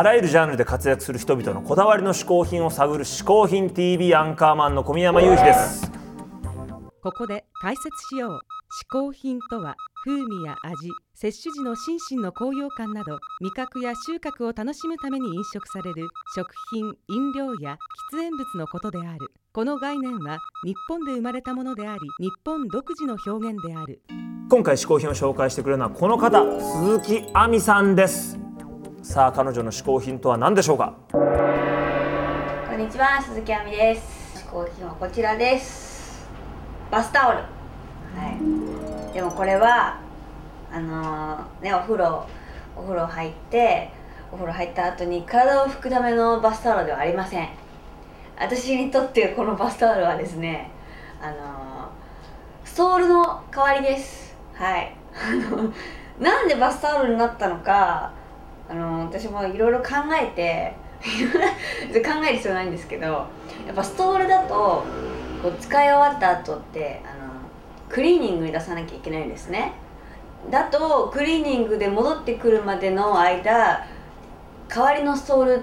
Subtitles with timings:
[0.00, 5.92] あらゆるジャンルで活躍する人々のこだわりの嗜好品を探る嗜好品 TV アンカーマンの小宮山雄二です。
[7.02, 8.38] ここで解説しよう嗜
[8.90, 9.76] 好品とは
[10.06, 17.76] 風味や味摂取時の心身の高揚感など味覚や収穫を楽しむために飲食される食品飲料や
[18.14, 19.18] 喫煙物のことである。
[19.52, 24.00] この概念は日本で生まれたものであり日本独自の表現である。
[24.48, 28.39] 今回嗜好品を紹介してくれるのはこの方鈴木亜美さんです
[29.02, 30.94] さあ彼女の嗜好品とは何でしょうか？
[31.12, 34.44] こんにちは鈴木亜美です。
[34.46, 36.28] 嗜好品はこちらです。
[36.90, 37.38] バスタオル。
[37.38, 37.44] は
[39.10, 39.14] い。
[39.14, 39.98] でもこれは
[40.70, 42.26] あのーねお風呂
[42.76, 43.90] お風呂入って
[44.30, 47.48] お風呂入った後に体を拭くためのバスタオルではありません。
[48.38, 50.70] 私にとってこのバスタオルはですね
[51.22, 51.40] あのー
[52.64, 54.36] ストールの代わりです。
[54.54, 54.94] はい。
[55.16, 55.72] あの
[56.18, 58.12] なんでバスタオルになったのか
[58.70, 60.76] あの私もいろいろ考えて
[62.00, 63.26] 考える必要ないんですけどや
[63.72, 64.84] っぱストールだと
[65.42, 67.32] こう使い終わった後ってあの
[67.88, 69.72] クリーニングに出さなきゃいけないんですね。
[70.50, 73.84] だとクリーニングで戻ってくるまでの間
[74.68, 75.62] 代わりのストール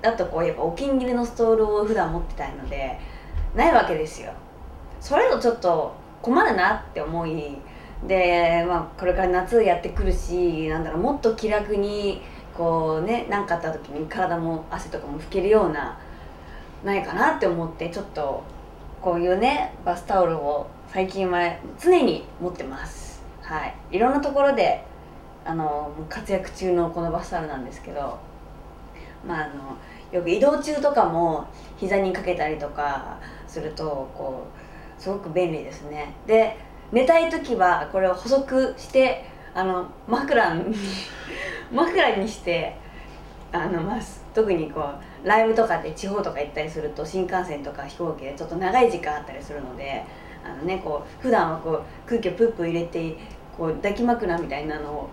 [0.00, 2.98] だとこうやっぱお気に入りのストールを普段持ってたいので
[3.54, 4.32] ないわけですよ。
[5.00, 7.58] それとちょっと困るなって思い
[8.06, 12.22] で、まあ、これから夏やってくるしなんだろうもっと気楽に
[12.58, 15.96] こうね何かあった時に体も汗とかも拭けるような
[16.84, 18.42] ないかなって思ってちょっと
[19.00, 23.22] こういうねバスタオルを最近は常に持ってます。
[23.42, 23.74] はい。
[23.92, 24.84] いろんなところで
[25.44, 28.18] あの活躍中のこのバスタオルなんですけど
[29.24, 29.76] まああの
[30.10, 34.48] よく移動中とかも膝にかけたりとかするとこ
[34.98, 36.12] うすごく便利ですね。
[36.26, 36.56] で
[36.90, 40.74] 寝たい時はこれを細くしてあの枕に
[41.72, 42.76] 枕にして
[43.52, 44.00] あの、まあ、
[44.34, 50.04] 特にこうライブとかで地方とか行ったりすると新幹線とか飛行機でちょっと長い時間あったりするので
[50.44, 53.16] あの、ね、こう普段はこう空気をプップー入れて
[53.56, 55.08] こう抱き枕みたいなのを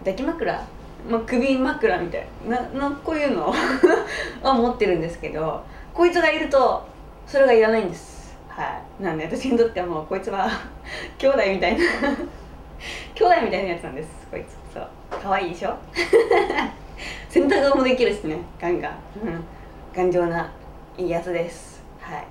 [0.00, 0.66] 抱き枕、
[1.08, 3.54] まあ、首枕みたいななこういうのを
[4.54, 5.62] 持ってるんですけど
[5.92, 6.86] こいつがいると
[7.26, 8.36] それがいらないんです。
[8.48, 9.02] はい。
[9.02, 10.48] なんで私にとってはもうこいつは
[11.18, 11.82] 兄弟みたいな
[13.14, 14.08] 兄弟みたいなやつなんです。
[14.30, 14.56] こいつ。
[14.74, 14.88] そう。
[15.22, 15.74] 可愛いでしょ？
[17.28, 18.38] 洗濯もできるしね。
[18.60, 18.92] ガンガン、
[19.24, 19.44] うん、
[19.94, 20.50] 頑丈な
[20.96, 21.82] いいやつです。
[22.00, 22.26] はい。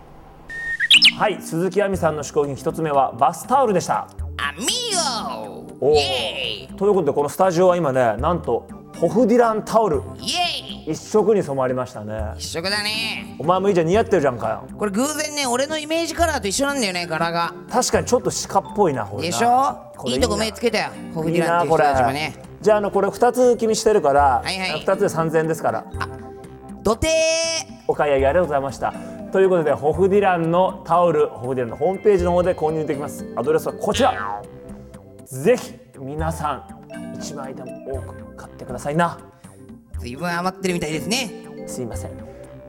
[1.18, 1.42] はい。
[1.42, 2.56] 鈴木亜美さんの嗜好品。
[2.56, 4.08] 一つ目はバスタオルでした。
[4.38, 5.96] アミーゴおー。
[5.96, 8.68] イエーということでこのスタジオは今ねなんと
[9.00, 10.02] ホフディランタオル。
[10.20, 12.34] イイエーイ一色に染まりましたね。
[12.38, 13.36] 一緒だね。
[13.40, 14.68] お前もいいじゃん似合ってるじゃんかよ。
[14.78, 17.54] これ偶然ね俺のイメージカラーと一緒なんだよね柄が。
[17.70, 19.26] 確かにちょっと鹿っぽいなこれな。
[19.28, 19.94] でしょ？
[20.08, 22.36] いいとこな目つけたよホフいディランっていう人たちもね。
[22.62, 24.82] じゃああのこれ2つ君してるから、はいはい。
[24.84, 25.86] 2つで3000円ですから。
[26.84, 27.08] 土手。
[27.88, 28.94] お買い上げありがとうございました。
[29.32, 33.26] ということでホフディランのタオルホフディランのホームページの方で購入できます。
[33.36, 34.42] アドレスはこちら。
[35.26, 39.18] ぜひ皆さん1枚でも多く買ってくださいな
[40.02, 41.30] 随分余ってるみたいですね。
[41.68, 42.12] すいません。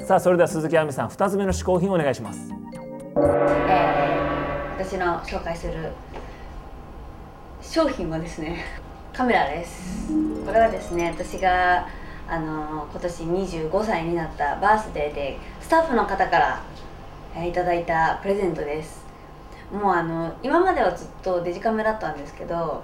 [0.07, 2.53] さあそれでは鈴木亜美さん2つ目の嗜好品お願いします。
[3.17, 5.93] えー私の紹介する
[7.63, 8.65] 商品はですね
[9.15, 10.13] カメラです。
[10.45, 11.89] これはですね私が
[12.29, 16.63] あの今年25歳になったバースデーでスタッフの方から、
[17.35, 19.03] えーいただいたプレゼントです。
[19.73, 22.83] もうあの今まではずっとデジカメだったんですけど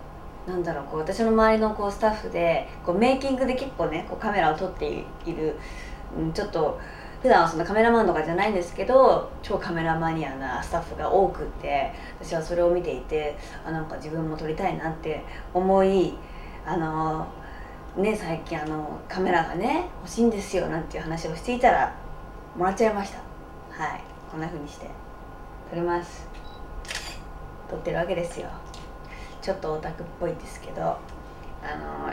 [0.48, 5.54] なんだろうこう私の周りのこうスタッフでこうメイキングで結構ねこうカメラを撮っている、
[6.16, 6.80] うん、ちょっと
[7.22, 15.22] 普段はそんなカメラマンとかじゃないんですけど超カメラマニアなスタッフが多くって私はそれを見ていてあなんか自分も撮りたいなって
[15.52, 16.14] 思い
[16.64, 17.26] あの
[17.96, 21.94] ね最近あのカメラがね欲しいんですよなんていう話をしていたら
[22.56, 23.18] もらっちゃいました。
[23.70, 24.00] はい。
[24.30, 24.86] こんな風にして
[25.70, 26.26] 撮ります。
[27.70, 28.48] 撮ってるわけですよ。
[29.48, 30.98] ちょっとオタクっぽいですけどあ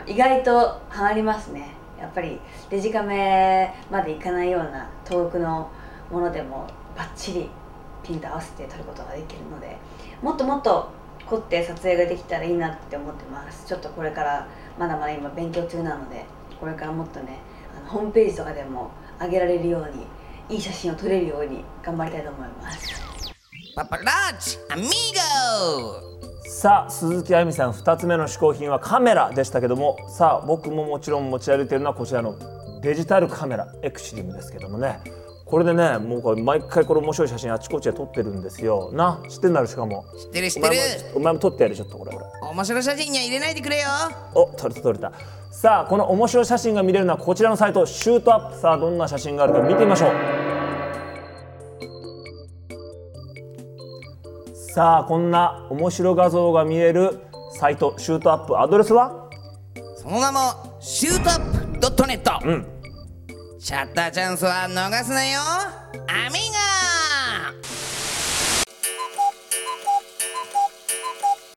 [0.06, 1.68] 意外とハマりますね。
[2.00, 2.40] やっぱり
[2.70, 5.70] デジカメまでいかないような遠くの
[6.10, 6.66] ものでも
[6.96, 7.50] バッチリ
[8.02, 9.76] ピンと合わせて撮ることができるので
[10.22, 10.88] もっともっと
[11.26, 13.66] 凝って撮影ができたらいいなって思ってます。
[13.66, 14.48] ちょっとこれから
[14.78, 16.24] まだまだ今勉強中なので
[16.58, 17.40] これからもっとね
[17.76, 20.06] あのホームページとかでも上げられるように
[20.48, 22.94] いい写真を撮れるように頑張りたいと思います。
[23.76, 32.36] パパラッチアミーゴさあ鈴木亜美さん2つ目の嗜好品はカメラでしたけどもさあ僕ももちろん持ち歩いているのはこちらの
[32.80, 35.00] デジタルカメラエクシリムですけどもね。
[35.44, 38.90] これでねもう毎回これ面白い写真あちこちで撮ってるんですよ。
[38.92, 40.04] な知ってんだろしかも。
[40.18, 40.74] 知ってる知ってる。
[40.76, 40.80] も
[41.16, 42.12] お前も撮ってやるちょっとこれ。
[42.12, 43.88] これ面白写真には入れないでくれよ。
[44.34, 45.12] お撮れた撮れた。
[45.50, 50.55] さあこの面白い写真が見れるのはこちらのサイトシュートアップさあどんな写真があるか見てみましょう
[54.76, 57.22] さあこんな面白画像が見れる
[57.58, 59.30] サイトシュートアップアドレスは？
[59.96, 60.38] その名も
[60.80, 62.38] シュートアップドットネット。
[62.46, 62.66] うん。
[63.58, 66.45] シャッターチャンスは逃すなよアミ